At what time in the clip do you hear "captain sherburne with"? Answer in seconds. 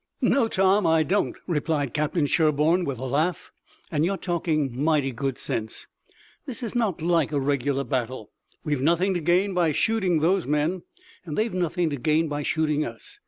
1.93-2.97